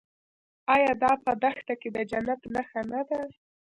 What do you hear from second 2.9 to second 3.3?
نه ده؟